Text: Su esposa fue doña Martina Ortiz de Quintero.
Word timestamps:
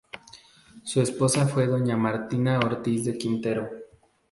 Su 0.83 0.99
esposa 0.99 1.45
fue 1.47 1.67
doña 1.67 1.95
Martina 1.95 2.57
Ortiz 2.57 3.05
de 3.05 3.19
Quintero. 3.19 3.69